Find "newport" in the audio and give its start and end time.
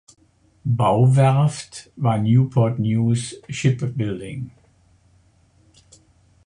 2.17-2.79